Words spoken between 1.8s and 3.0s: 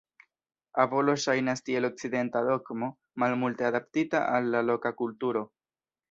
okcidenta dogmo,